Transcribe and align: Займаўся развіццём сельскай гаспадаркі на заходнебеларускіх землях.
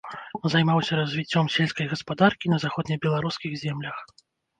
Займаўся 0.51 0.95
развіццём 0.99 1.51
сельскай 1.55 1.87
гаспадаркі 1.91 2.51
на 2.53 2.57
заходнебеларускіх 2.65 3.51
землях. 3.65 3.97